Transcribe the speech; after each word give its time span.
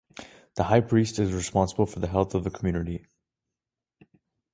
The 0.55 0.63
high 0.63 0.81
priest 0.81 1.19
is 1.19 1.31
responsible 1.31 1.85
for 1.85 1.99
the 1.99 2.07
health 2.07 2.33
of 2.33 2.43
the 2.43 2.49
community. 2.49 3.05